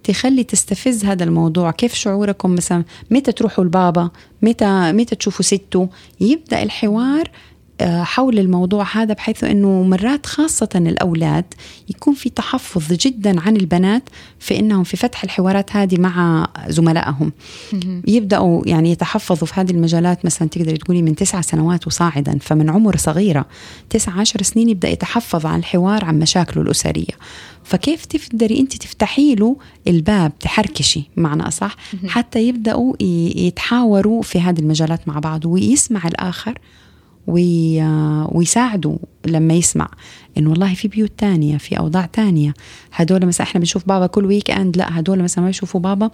[0.09, 4.11] تخلي تستفز هذا الموضوع؟ كيف شعوركم مثلا؟ متى تروحوا البابا؟
[4.43, 5.89] متى متى تشوفوا سته
[6.21, 7.31] يبدأ الحوار
[7.83, 11.45] حول الموضوع هذا بحيث إنه مرات خاصة الأولاد
[11.89, 14.03] يكون في تحفظ جدا عن البنات
[14.39, 17.33] في إنهم في فتح الحوارات هذه مع زملائهم.
[18.07, 20.25] يبدأوا يعني يتحفظوا في هذه المجالات.
[20.25, 23.47] مثلا تقدري تقولي من تسع سنوات وصاعدا فمن عمر صغيرة
[23.91, 27.15] تسع عشر سنين يبدأ يتحفظ عن الحوار عن مشاكله الأسرية.
[27.65, 29.57] فكيف تقدري أنت تفتحي له
[29.89, 32.95] الباب تحركشي؟ بمعنى أصح حتى يبدأوا
[33.37, 36.59] يتحاوروا في هذه المجالات مع بعض ويسمع الآخر
[37.29, 37.83] وي...
[38.29, 39.89] ويساعدوا لما يسمع.
[40.39, 42.55] انه والله في بيوت تانية في أوضاع تانية.
[42.93, 46.11] هدول مثلا إحنا بنشوف بابا كل weekend لا هدول مثلا ما يشوفوا بابا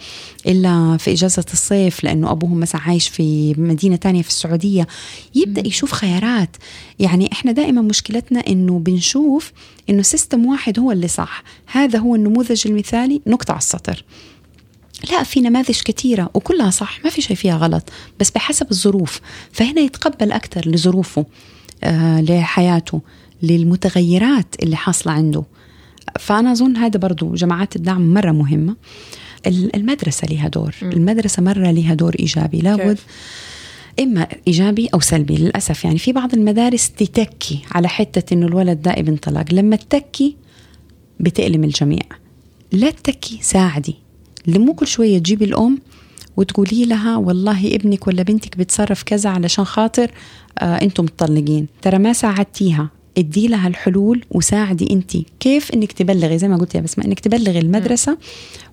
[0.47, 4.87] إلا في إجازة الصيف لأنه أبوهم مثلا عايش في مدينة تانية في السعودية.
[5.35, 6.57] يبدأ يشوف خيارات.
[6.99, 9.53] يعني إحنا دائما مشكلتنا إنه بنشوف
[9.91, 11.43] إنه سيستم واحد هو اللي صح.
[11.67, 14.05] هذا هو النموذج المثالي نقطة على السطر.
[15.11, 17.89] لا في نماذج كثيرة وكلها صح ما في شيء فيها غلط
[18.21, 19.21] بس بحسب الظروف.
[19.53, 21.27] فهنا يتقبل أكثر لظروفه
[21.85, 23.01] آه لحياته
[23.43, 25.45] للمتغيرات اللي حاصلة عنده.
[26.21, 28.77] فأنا أظن هذا برضو جماعات الدعم مرة مهمة.
[29.47, 30.75] ال- المدرسة لها دور.
[30.83, 32.59] المدرسة مرة لها دور إيجابي.
[32.59, 33.07] لابد كيف؟
[34.01, 35.85] إما إيجابي أو سلبي للأسف.
[35.85, 40.37] يعني في بعض المدارس تتكي على حتة إنه الولد ده ابن طلاق لما تتكي
[41.21, 42.03] بتألم الجميع.
[42.73, 43.95] لا تتكي ساعدي.
[44.49, 45.79] مو كل شوية تجيبي الأم
[46.37, 50.11] وتقولي لها والله ابنك ولا بنتك بتصرف كذا علشان خاطر
[50.59, 52.91] آه أنتم مطلقين ترى ما ساعدتيها.
[53.19, 57.59] ادي لها الحلول وساعدي انت كيف انك تبلغي زي ما قلت يا بسمة انك تبلغي
[57.59, 58.19] المدرسة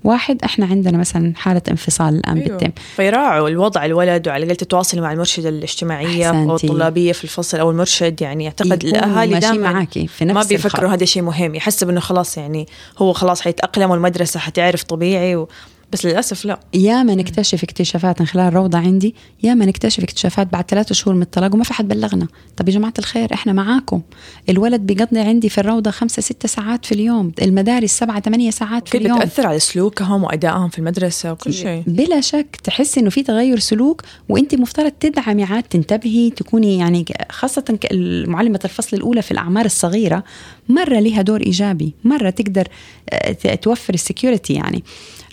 [0.03, 2.57] واحد إحنا عندنا مثلا حالة انفصال الآن أيوه.
[2.57, 6.55] بتتم فيراعوا الوضع الولد وعلى الأقل تتواصلي مع المرشده الاجتماعيه أو.
[6.55, 10.93] الطلابية في الفصل أو المرشد يعني أعتقد الاهالي دائما معاكي في نفس ما بيفكروا.
[10.93, 15.47] هذا شيء مهم يحسب انه خلاص يعني هو خلاص حيتأقلم والمدرسة حتعرف طبيعي و...
[15.91, 16.59] بس للأسف لا.
[16.73, 21.15] يا ما نكتشف اكتشافات من خلال الروضة عندي يا ما نكتشف اكتشافات بعد ثلاثة شهور
[21.15, 22.27] من الطلاق وما في حد بلغنا.
[22.57, 24.01] طب يا جماعة الخير إحنا معاكم.
[24.49, 27.31] الولد بيقضي عندي في الروضة خمسة ستة ساعات في اليوم.
[27.41, 29.19] المدارس سبعة ثمانية ساعات في كيف اليوم.
[29.19, 31.83] بتأثر على سلوكهم وأدائهم في المدرسة وكل شيء.
[31.87, 37.79] بلا شك تحسي إنه في تغير سلوك وأنت مفترض تدعمي عاد تنتبهي تكوني يعني خاصة
[38.27, 40.23] معلمه الفصل الأولى في الأعمار الصغيرة
[40.69, 42.67] مرة لها دور إيجابي مرة تقدر
[43.09, 44.83] آه، توفر السكيورتي يعني.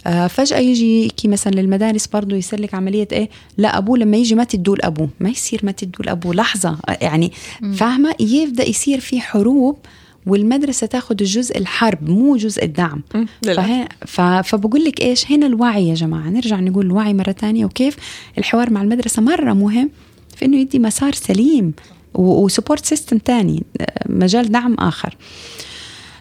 [0.06, 4.44] آه، فجأة يجي مثلا للمدارس برضه يصير لك عملية إيه؟ لا أبوه لما يجي ما
[4.44, 7.32] تدوا لابوه ما يصير ما تدوا لابوه لحظة آه، يعني
[7.76, 9.78] فاهمة؟ يبدأ يصير في حروب
[10.26, 13.02] والمدرسة تاخذ الجزء الحرب مو جزء الدعم.
[13.42, 13.88] فه...
[14.06, 14.20] ف...
[14.20, 16.28] فبقول لك إيش؟ هنا الوعي يا جماعة.
[16.28, 17.64] نرجع نقول الوعي مرة تانية.
[17.64, 17.96] وكيف؟
[18.38, 19.90] الحوار مع المدرسة مرة مهم
[20.36, 21.72] في إنه يدي مسار سليم
[22.14, 25.16] و support system تاني آه، مجال دعم آخر.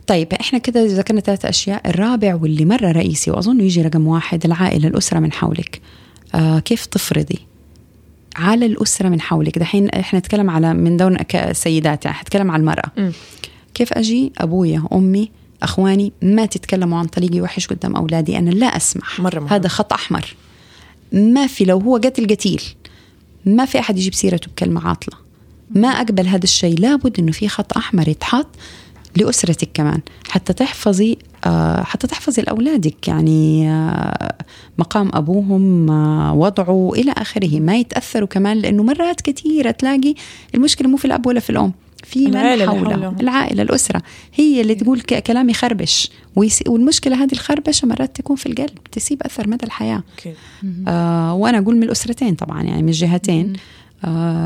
[0.08, 4.88] طيب إحنا كده ذكرنا ثلاث أشياء الرابع واللي مره رئيسي وأظن يجي رقم واحد العائلة
[4.88, 5.82] الأسرة من حولك.
[6.36, 7.39] آه كيف تفرضي
[8.36, 12.91] على الأسرة من حولك؟ دحين إحنا نتكلم على من دون كسيدات يعني حتكلم على المرأة.
[12.98, 13.12] مم.
[13.74, 15.32] كيف أجي أبويا أمي
[15.63, 19.20] أخواني ما تتكلموا عن طريقي وحش قدام أولادي؟ أنا لا أسمح.
[19.20, 19.50] مرة مهم.
[19.50, 20.36] هذا خط أحمر.
[21.13, 22.62] ما في لو هو قتل قتيل
[23.46, 25.17] ما في أحد يجيب سيرته بكلمة عاطلة.
[25.76, 26.80] ما أقبل هذا الشيء.
[26.80, 28.48] لابد إنه في خط أحمر يتحط
[29.15, 33.08] لأسرتك كمان حتى تحفظي آه حتى تحفظي لأولادك.
[33.08, 34.36] يعني آه
[34.78, 37.60] مقام أبوهم آه وضعه إلى آخره.
[37.60, 40.13] ما يتأثروا كمان لأنه مرات كثيره تلاقي
[40.56, 43.15] المشكلة مو في الأب ولا في الأم في من العائلة حوله حولهم.
[43.20, 44.02] العائلة الأسرة.
[44.36, 46.63] هي اللي تقول ك- كلام يخربش ويس...
[46.67, 50.04] والمشكلة هذه الخربشة مرات تكون في القلب تسيب أثر مدى الحياة.
[50.17, 50.34] أكيد.
[50.88, 53.54] آه وأنا أقول من الأسرتين طبعا يعني من الجهتين.
[53.54, 53.58] آه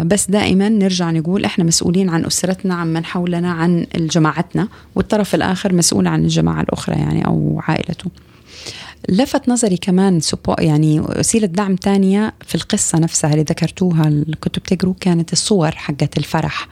[0.03, 5.73] بس دائما نرجع نقول إحنا مسؤولين عن أسرتنا عن من حولنا عن جماعتنا والطرف الآخر
[5.73, 8.11] مسؤول عن الجماعة الأخرى يعني أو عائلته.
[9.09, 14.63] لفت نظري كمان سبو يعني وسيلة دعم تانية في القصة نفسها اللي ذكرتوها اللي كنتوا
[14.63, 16.67] بتقروا كانت الصور حقت الفرح.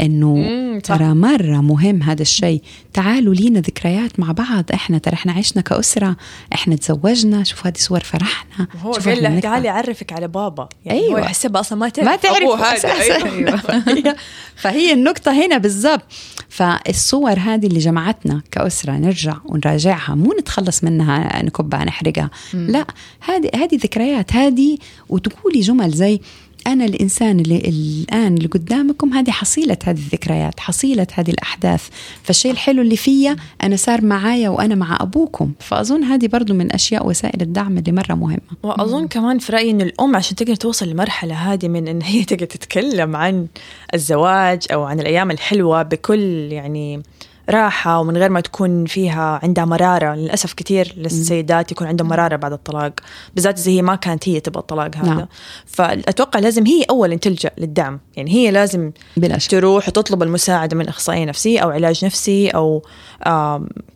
[0.00, 0.64] إنه.
[0.80, 2.62] ترى مرة مهم هذا الشيء.
[2.92, 4.64] تعالوا لينا ذكريات مع بعض.
[4.74, 6.16] إحنا ترى إحنا عشنا كأسرة.
[6.54, 7.44] إحنا تزوجنا.
[7.44, 8.66] شوفوا هذه صور فرحنا.
[8.82, 9.40] هو قال.
[9.40, 10.68] تعالي أعرفك على بابا.
[10.84, 11.12] يعني أيوة.
[11.20, 12.76] هو يحسبها أصلا ما تعرف ما تعرف هذا.
[12.76, 13.26] أساساً.
[13.26, 14.16] أيوة.
[14.62, 16.02] فهي- النقطة هنا بالضبط.
[16.48, 20.14] فالصور هذه اللي جمعتنا كأسرة نرجع ونراجعها.
[20.14, 22.30] مو نتخلص منها نكبها نحرقها.
[22.54, 22.86] لا
[23.20, 24.32] هذه هذه ذكريات.
[24.32, 24.78] هذه
[25.08, 26.20] وتقولي جمل زي
[26.66, 31.88] أنا الإنسان اللي الآن اللي قدامكم هذه حصيلة هذه الذكريات حصيلة هذه الأحداث.
[32.22, 35.52] فالشيء الحلو اللي فيا أنا صار معايا وأنا مع أبوكم.
[35.60, 38.40] فأظن هذه برضو من أشياء وسائل الدعم اللي مرة مهمة.
[38.62, 42.46] وأظن كمان في رأيي إن الأم عشان تقدر توصل للمرحلة هذه من إن هي تقدر
[42.46, 43.46] تتكلم عن
[43.94, 47.02] الزواج أو عن الأيام الحلوة بكل يعني
[47.50, 50.14] راحة ومن غير ما تكون فيها عندها مرارة.
[50.14, 52.92] للأسف كثير للسيدات يكون عندهم مرارة بعد الطلاق.
[53.34, 55.14] بالذات إذا هي ما كانت هي تبغى الطلاق هذا.
[55.14, 55.26] نعم.
[55.66, 58.00] فأتوقع لازم هي أولا تلجأ للدعم.
[58.16, 59.50] يعني هي لازم بلا شك.
[59.50, 62.82] تروح وتطلب المساعدة من أخصائي نفسي أو علاج نفسي أو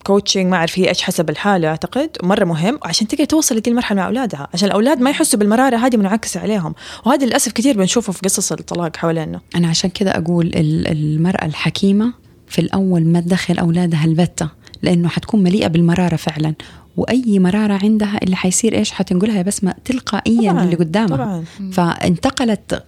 [0.05, 2.09] كوتشنج ما أعرف هي إيش حسب الحالة أعتقد.
[2.23, 4.47] مرة مهم عشان تقدر توصل لدي المرحلة مع أولادها.
[4.53, 6.75] عشان الأولاد ما يحسوا بالمرارة هذه منعكسة عليهم.
[7.05, 9.41] وهذا للأسف كثير بنشوفه في قصص الطلاق حوالينا.
[9.55, 12.13] أنا عشان كده أقول ال- المرأة الحكيمة
[12.49, 14.49] في الأول ما تدخل أولادها البتة
[14.81, 16.53] لأنه حتكون مليئة بالمرارة فعلا.
[16.97, 21.17] وأي مرارة عندها اللي حيصير إيش؟ حتنقلها يا بسمة تلقائيا طبعاً، اللي قدامها.
[21.17, 21.45] طبعا.
[21.71, 22.83] فانتقلت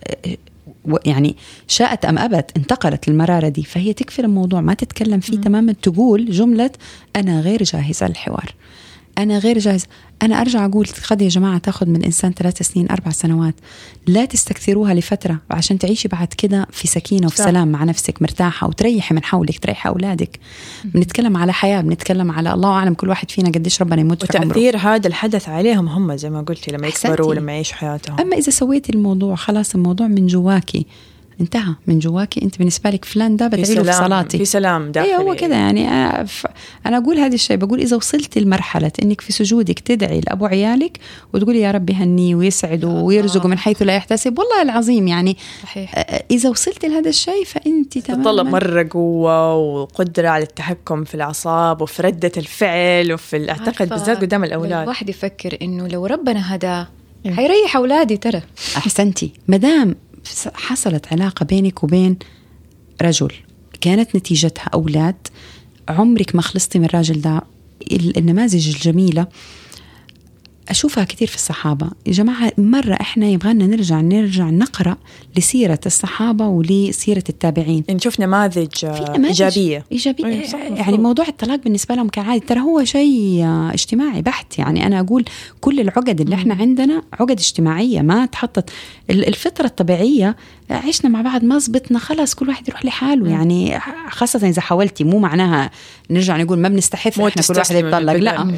[1.05, 1.35] يعني
[1.67, 3.63] شاءت أم أبت انتقلت المرارة دي.
[3.63, 6.71] فهي تكفي الموضوع ما تتكلم فيه تماما تقول جملة
[7.15, 8.53] أنا غير جاهزة للحوار.
[9.17, 9.87] أنا غير جاهزة
[10.21, 13.55] أنا أرجع أقول قد يا جماعة تاخذ من الإنسان ثلاث سنين أربع سنوات.
[14.07, 17.45] لا تستكثروها لفترة عشان تعيشي بعد كده في سكينة وفي صح.
[17.45, 20.39] سلام مع نفسك مرتاحة وتريحي من حولك تريحي أولادك.
[20.83, 24.47] بنتكلم على حياة بنتكلم على الله أعلم كل واحد فينا قديش ربنا يموت في عمره.
[24.47, 26.87] وتأثير هذا الحدث عليهم هم زي ما قلتي لما.
[26.87, 28.19] يكبروا لما يعيشوا حياتهم.
[28.19, 30.85] أما إذا سويتي الموضوع خلاص الموضوع من جواكي.
[31.41, 32.41] انتهى من جواكي.
[32.41, 34.37] انت بالنسبة لك فلان ده بدعي له في صلاتي.
[34.37, 36.47] في سلام داخلي إيه هو كده يعني أنا, ف...
[36.85, 40.99] أنا أقول هذا الشيء بقول إذا وصلتي لمرحلة إنك في سجودك تدعي لأبو عيالك
[41.33, 45.95] وتقولي يا رب يهنيه ويسعده ويرزقه من حيث لا يحتسب والله العظيم يعني صحيح.
[45.95, 51.81] آه، إذا وصلتي لهذا الشيء فأنت تتطلب تماما مرة قوة وقدرة على التحكم في الأعصاب
[51.81, 54.81] وفي ردة الفعل وفي عارفة، بالذات قدام لو الأولاد.
[54.81, 56.87] الواحد يفكر إنه لو ربنا هداه
[57.27, 58.41] حيريح أولادي ترى.
[58.77, 59.31] أحسنتي.
[59.47, 59.95] مدام
[60.53, 62.17] حصلت علاقة بينك وبين
[63.01, 63.31] رجل.
[63.81, 65.27] كانت نتيجتها أولاد.
[65.89, 67.41] عمرك ما خلصتي من الراجل ده.
[67.91, 69.27] ال- النماذج الجميلة.
[70.69, 71.89] أشوفها كثير في الصحابة.
[72.05, 74.97] يا جماعة مرة إحنا يبغانا نرجع نرجع نقرأ
[75.37, 77.83] لسيرة الصحابة ولسيرة التابعين.
[77.89, 79.85] نشوف نماذج آه، نماذج إيجابية.
[79.91, 80.25] إيجابية.
[80.25, 80.97] أيوة، صح، يعني.
[80.97, 84.59] موضوع الطلاق بالنسبة لهم كعادي ترى هو شيء آه، اجتماعي بحت.
[84.59, 85.25] يعني أنا أقول
[85.61, 88.69] كل العقد اللي إحنا عندنا عقد اجتماعية ما تحطت
[89.09, 90.35] ال- الفطرة الطبيعية
[90.71, 93.29] آه، عشنا مع بعض ما زبطنا خلاص كل واحد يروح لحاله.
[93.29, 95.71] يعني خاصة إذا حاولتي مو معناها
[96.09, 98.13] نرجع نقول ما بنستحث مو إحنا كل واحد يتطلق.
[98.13, 98.51] لا.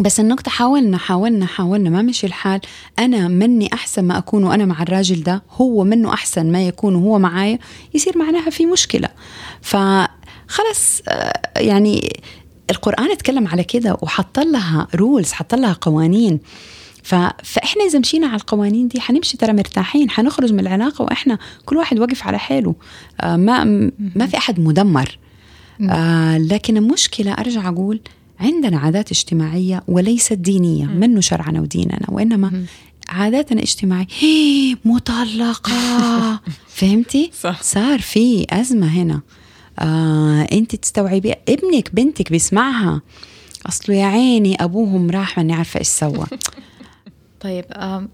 [0.00, 2.60] بس النقطة حاولنا حاولنا حاولنا ما مشي الحال.
[2.98, 7.18] أنا مني أحسن ما أكون وأنا مع الراجل ده هو منه أحسن ما يكون وهو
[7.18, 7.58] معايا
[7.94, 9.08] يصير معناها في مشكلة.
[9.62, 12.20] فخلص آه، يعني
[12.70, 16.40] القرآن اتكلم على كده وحط لها رولز حط لها قوانين.
[17.02, 17.14] ف...
[17.44, 21.98] فإحنا إذا مشينا على القوانين دي حنمشي ترى مرتاحين حنخرج من العلاقة وإحنا كل واحد
[21.98, 22.74] واقف على حاله.
[23.20, 23.64] آه ما
[24.16, 25.18] ما في أحد مدمر.
[25.90, 28.00] آه لكن المشكلة أرجع أقول
[28.40, 32.64] عندنا عادات اجتماعية وليست دينية منه شرعنا وديننا وإنما
[33.08, 36.40] عاداتنا اجتماعيه هي مطلقة.
[36.76, 37.62] فهمتي؟ صح.
[37.62, 39.20] صار في أزمة هنا.
[39.78, 43.02] آه أنت تستوعبي ابنك بنتك بيسمعها.
[43.66, 46.26] أصله يا عيني أبوهم راح ماني عارفة إيش سوى.
[47.40, 47.64] طيب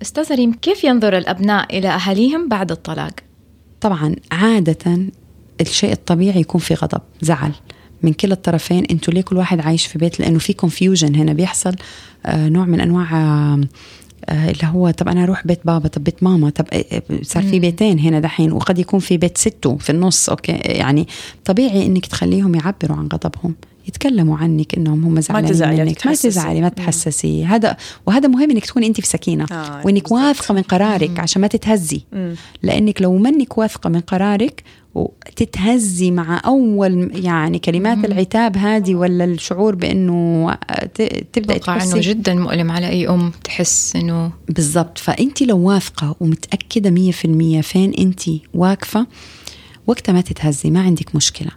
[0.03, 3.13] أستاذ ريم كيف ينظر الأبناء إلى أهاليهم بعد الطلاق؟
[3.81, 5.09] طبعا عادة
[5.61, 7.53] الشيء الطبيعي يكون في غضب زعل.
[8.03, 11.75] من كلا الطرفين أنتوا ليه كل واحد عايش في بيت؟ لأنه في confusion هنا بيحصل.
[12.27, 13.61] آه نوع من أنواع آه
[14.29, 16.67] آه اللي هو طب أنا أروح بيت بابا طب بيت ماما طب
[17.23, 21.09] صار في بيتين هنا دحين وقد يكون في بيت ستو في النص okay؟ يعني
[21.45, 23.55] طبيعي إنك تخليهم يعبروا عن غضبهم.
[23.89, 26.07] يتكلموا عنك إنهم هم زعلانين تزعلي، منك.
[26.07, 26.13] ما.
[26.15, 27.45] تزعلي ما تحسسي.
[27.45, 30.13] هذا وهذا مهم إنك تكوني أنت في سكينة آه، وإنك.
[30.13, 32.01] واثقة من قرارك عشان ما تتهزي.
[32.13, 32.35] مم.
[32.63, 34.63] لأنك لو منك واثقة من قرارك
[34.95, 40.55] وتتهزي مع أول يعني كلمات العتاب هذه ولا الشعور بأنه
[40.95, 42.01] ت- تبدأ أتوقع إنه تحسي.
[42.01, 44.99] جدا مؤلم على أي أم تحس إنه بالضبط.
[44.99, 48.21] فأنت لو واثقة ومتأكدة 100% فين أنت
[48.55, 49.07] واقفة
[49.87, 51.51] وقتها ما تتهزي ما عندك مشكلة.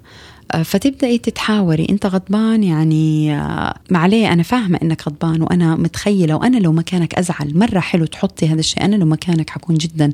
[0.52, 1.88] آه، فتبدأي تتحاوري.
[1.90, 7.58] أنت غضبان يعني آه، معليه أنا فاهمة أنك غضبان وأنا متخيلة وأنا لو مكانك أزعل.
[7.58, 8.86] مرة حلو تحطي هذا الشيء.
[8.86, 10.12] أنا لو مكانك حكون جدا.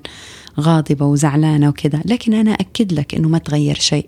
[0.59, 2.01] غاضبة وزعلانة وكذا.
[2.05, 4.05] لكن أنا أكد لك أنه ما تغير شيء.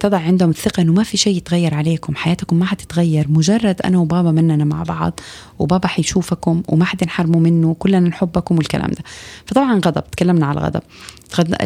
[0.00, 2.14] تضع عندهم الثقة أنه ما في شيء يتغير عليكم.
[2.14, 3.26] حياتكم ما حتتغير.
[3.28, 5.20] مجرد أنا وبابا مننا مع بعض
[5.58, 9.04] وبابا حيشوفكم وما حد نحرموا منه كلنا نحبكم والكلام ده.
[9.46, 10.10] فطبعا غضب.
[10.10, 10.82] تكلمنا على الغضب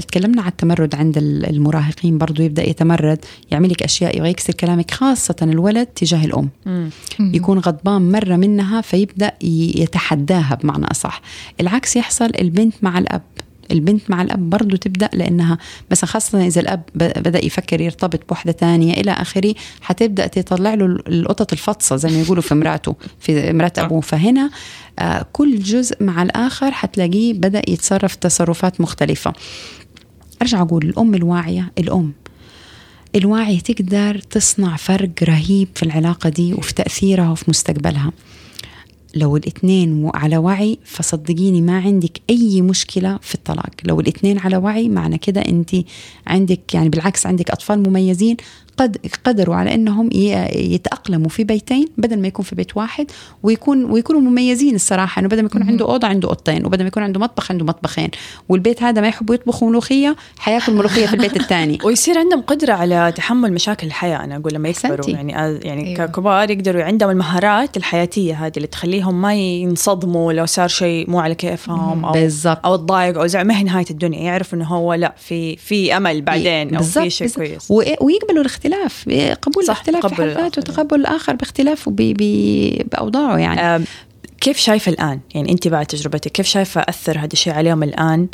[0.09, 3.25] تكلمنا على التمرد عند المراهقين برضو يبدأ يتمرد.
[3.51, 6.49] يعمل لك أشياء يبغى يكسر كلامك خاصة الولد تجاه الأم.
[7.21, 11.23] يكون غضبان مرة منها فيبدأ يتحداها بمعنى أصح.
[11.61, 13.23] العكس يحصل البنت مع الأب.
[13.71, 15.59] البنت مع الأب برضه تبدأ لأنها
[15.91, 21.53] مثلا خاصة إذا الأب بدأ يفكر يرتبط بوحدة تانية إلى آخره حتبدأ تطلع له القطط
[21.53, 24.01] الفطسه زي ما يقولوا في مراته في مرات أبوه.
[24.01, 24.51] فهنا
[24.99, 29.33] آه، كل جزء مع الآخر حتلاقيه بدأ يتصرف تصرفات مختلفة.
[30.43, 32.13] أرجع أقول الأم الواعية الأم.
[33.17, 38.13] الواعية تقدر تصنع فرق رهيب في العلاقة دي وفي تأثيرها وفي مستقبلها.
[39.15, 43.71] لو الاثنين على وعي فصدقيني ما عندك أي مشكلة في الطلاق.
[43.85, 45.71] لو الاثنين على وعي معنى كده انت
[46.27, 48.37] عندك يعني بالعكس عندك أطفال مميزين
[48.77, 50.11] قد قدروا على إنهم
[50.55, 53.11] يتأقلموا في بيتين بدل ما يكون في بيت واحد
[53.43, 57.03] ويكون ويكونوا مميزين الصراحة إنه بدل ما يكون عنده اوضه عنده أوضتين وبدل ما يكون
[57.03, 58.11] عنده مطبخ عنده مطبخين
[58.49, 61.79] والبيت هذا ما يحبوا يطبخوا ملوخية حياكل ملوخية في البيت الثاني.
[61.85, 66.07] ويصير عندهم قدرة على تحمل مشاكل الحياة أنا أقول لما يكبروا يعني يعني أيوة.
[66.07, 71.35] ككبار يقدروا عندهم المهارات الحياتية هذه اللي تخليهم ما ينصدموا لو صار شيء مو على
[71.35, 72.67] كيفهم أو بالزبط.
[72.67, 73.45] أو تضايق أو زعل.
[73.45, 77.29] ما هي نهاية الدنيا يعرف إنه هو لا في في أمل بعدين أو في شيء
[77.29, 77.71] كويس.
[77.71, 83.85] ويقبلوا الاختلاف قبول صح الاختلاف في حال وتقبل الآخر باختلافه بأوضاعه يعني.
[84.41, 88.29] كيف شايفة الآن؟ يعني أنت بعد تجربتك كيف شايفة أثر هذا الشيء عليهم الآن؟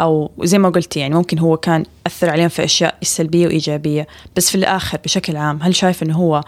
[0.00, 4.50] أو زي ما قلتي يعني ممكن هو كان أثر عليهم في أشياء سلبية وإيجابية بس
[4.50, 6.44] في الآخر بشكل عام هل شايف إنه هو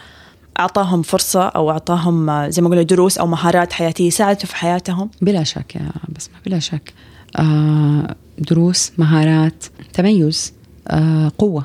[0.61, 5.45] أعطاهم فرصة أو أعطاهم زي ما قلنا دروس أو مهارات حياتية ساعدته في حياتهم؟ بلا
[5.45, 6.95] شك يا بسمة بلا شك.
[7.37, 10.53] آه دروس مهارات تميز
[10.89, 11.65] آه قوة.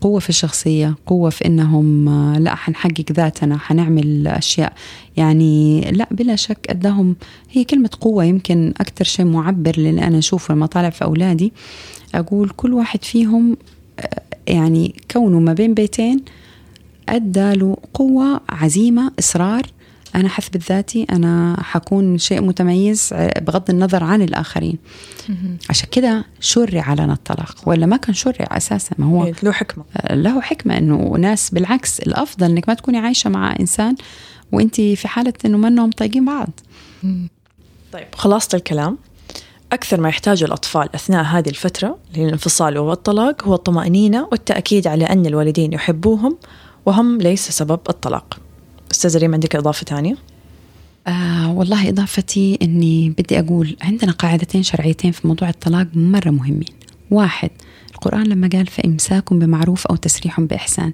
[0.00, 4.72] قوة في الشخصية قوة في إنهم آه، لا حنحقق ذاتنا حنعمل أشياء.
[5.16, 7.16] يعني لا بلا شك أداهم
[7.50, 11.52] هي كلمة قوة يمكن أكثر شيء معبر للي أنا أشوفه لما طالع في أولادي.
[12.14, 13.56] أقول كل واحد فيهم
[14.00, 16.20] آه، يعني كونه ما بين بيتين
[17.08, 19.62] أدى له قوة عزيمة إصرار
[20.20, 24.78] أنا حثبت ذاتي أنا حكون شيء متميز بغض النظر عن الآخرين.
[25.70, 29.84] عشان كده شرع لنا الطلاق ولا ما كان شرع أساسا ما هو إيه، له حكمة.
[30.10, 33.96] له حكمة أنه ناس بالعكس الأفضل أنك ما تكوني عايشة مع إنسان
[34.52, 36.50] وأنت في حالة أنه منهم طايقين بعض.
[37.92, 38.98] طيب خلاصة الكلام.
[39.72, 45.72] أكثر ما يحتاجه الأطفال أثناء هذه الفترة للانفصال والطلاق هو الطمأنينة والتأكيد على أن الوالدين
[45.72, 46.36] يحبوهم
[46.86, 48.38] وهم ليس سبب الطلاق.
[48.90, 50.16] أستاذة ريم عندك إضافة ثانية؟
[51.06, 56.68] آه والله إضافتي أني بدي أقول عندنا قاعدتين شرعيتين في موضوع الطلاق مرة مهمين.
[57.10, 57.50] واحد
[57.94, 60.92] القرآن لما قال فإمساك بمعروف أو تسريح بإحسان.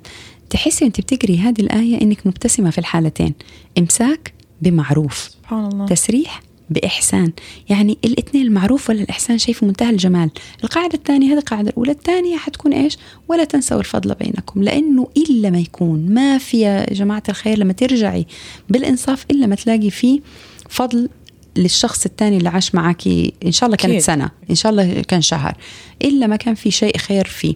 [0.51, 3.35] تحسي أنت بتقري هذه الآية أنك مبتسمة في الحالتين.
[3.79, 5.29] إمساك بمعروف.
[5.29, 5.87] سبحان الله.
[5.87, 7.33] تسريح بإحسان.
[7.69, 10.31] يعني الاثنين المعروف ولا الإحسان شيء في منتهى الجمال؟
[10.65, 12.99] القاعدة الثانية هذه القاعدة الأولى الثانية حتكون إيش؟
[13.29, 18.27] ولا تنسوا الفضل بينكم لأنه إلا ما يكون ما في يا جماعة الخير لما ترجعي
[18.69, 20.21] بالإنصاف إلا ما تلاقي فيه
[20.69, 21.09] فضل
[21.57, 23.09] للشخص الثاني اللي عاش معك
[23.45, 24.01] إن شاء الله كانت.
[24.01, 25.57] سنة إن شاء الله كان شهر
[26.03, 27.55] إلا ما كان في شيء خير فيه.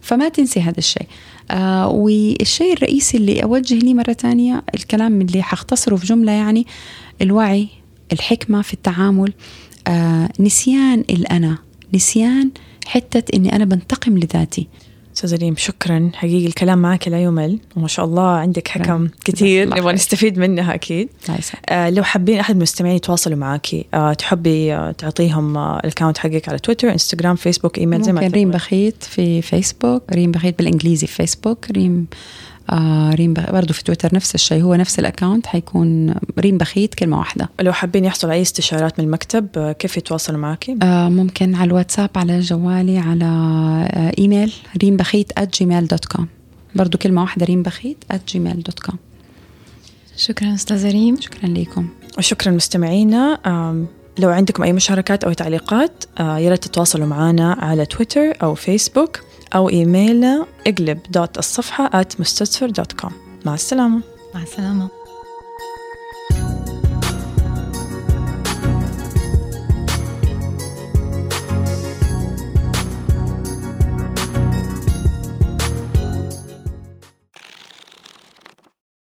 [0.00, 1.06] فما تنسي هذا الشيء.
[1.50, 6.66] آه والشيء الرئيسي اللي أوجه لي مرة ثانية الكلام اللي حختصره في جملة يعني
[7.22, 7.68] الوعي
[8.12, 9.32] الحكمة في التعامل
[9.88, 11.58] آه نسيان الأنا
[11.94, 12.50] نسيان
[12.86, 14.68] حتة إني أنا بنتقم لذاتي.
[15.16, 16.10] أستاذ ريم شكرا.
[16.14, 21.08] حقيقي الكلام معك لا يمل وما شاء الله عندك حكم كثير نبغى نستفيد منها أكيد.
[21.68, 26.58] آه لو حابين أحد المستمعين يتواصلوا معك آه تحبي آه تعطيهم آه الاكونت حقك على
[26.58, 31.70] تويتر إنستغرام فيسبوك إيميل زي ما ريم بخيت في فيسبوك ريم بخيت بالإنجليزي في فيسبوك
[31.70, 32.06] ريم
[32.70, 37.18] آه ريم برضه في تويتر نفس الشيء هو نفس ال account حيكون ريم بخيت كلمة
[37.18, 37.48] واحدة.
[37.60, 41.68] لو حابين يحصلوا على أي استشارات من المكتب آه، كيف يتواصلوا معك؟ آه ممكن على
[41.68, 44.52] الواتساب على جوالي على آه إيميل
[44.82, 46.22] ريم بخيت @gmail.com
[46.74, 48.94] برضه كلمة واحدة ريم بخيت @gmail.com
[50.16, 51.20] شكرا أستاذة ريم.
[51.20, 53.38] شكرا لكم وشكرا مستمعينا.
[54.18, 59.20] لو عندكم أي مشاركات أو تعليقات يا ريت تتواصلوا معنا على تويتر أو فيسبوك.
[59.54, 62.06] أو إيميلنا اقلب دوت الصفحة at
[63.46, 64.00] مع السلامة.
[64.34, 64.99] مع السلامة.